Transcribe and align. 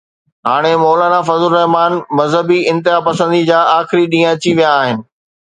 هاڻي 0.47 0.71
مولانا 0.83 1.19
فضل 1.27 1.49
الرحمان 1.51 1.91
مذهبي 2.21 2.59
انتهاپسندي 2.73 3.43
جا 3.53 3.61
آخري 3.79 4.03
ڏينهن 4.15 4.35
اچي 4.39 4.57
ويا 4.61 4.73
آهن 4.83 5.07